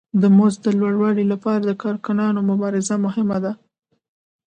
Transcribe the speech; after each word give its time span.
د 0.21 0.23
مزد 0.37 0.59
د 0.63 0.67
لوړوالي 0.79 1.25
لپاره 1.33 1.61
د 1.65 1.71
کارګرانو 1.83 2.39
مبارزه 2.51 2.95
مهمه 3.05 3.37
ده 3.43 3.51